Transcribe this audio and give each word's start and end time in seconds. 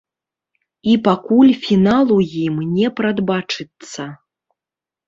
І 0.93 0.95
пакуль 1.09 1.53
фіналу 1.67 2.17
ім 2.45 2.55
не 2.73 2.87
прадбачыцца. 3.03 4.13